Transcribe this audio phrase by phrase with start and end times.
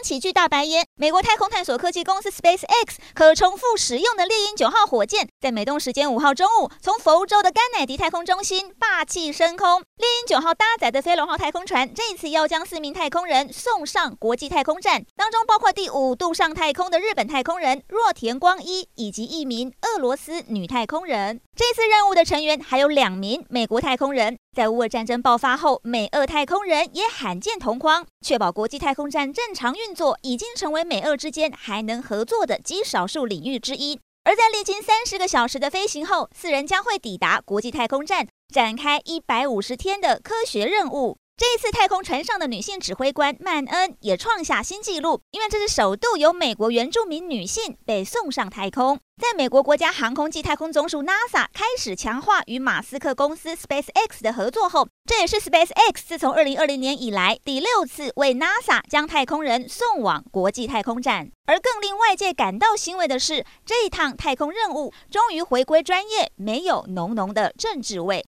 [0.00, 0.86] 地面扬起巨大白烟。
[0.96, 9.82] 美国太空探索科技公司 SpaceX 可重复使用的猎鹰九号火箭，在美东时间五号中午，从佛州的甘乃迪太空中心霸气升空。
[9.96, 21.40] 猎鹰九号搭载的飞龙号太空船，这次要将四名太空人送上国际太空站，当中包括第五度上太空的日本太空人若田光一，以及一名俄罗斯女太空人。
[21.54, 24.38] 这次任务的成员还有两名美国太空人。
[24.56, 33.98] 在乌俄战争爆发后，美俄太空人也罕见同框，确保国际太空站正常运运作，已经成为美俄之间还能合作的极少数领域之一。
[34.22, 41.16] 而在历经三十个小时的飞行后，四人将会抵达国际太空站，展开一百五十天的科学任务。
[41.40, 49.00] 这一次太空船上的女性指挥官曼恩也创下新纪录，因为这是首度有美国原住民女性被送上太空。
[49.16, 61.30] 在美国国家航空暨太空总署 NASA 开始强化与马斯克公司 SpaceX 的合作后，这也是 SpaceX 自从2020年以来第六次为 NASA 将太空人送往国际太空站。
[61.46, 68.18] 而更令外界感到欣慰的是，这一趟太空任务终于回归专业，没有浓浓的政治味。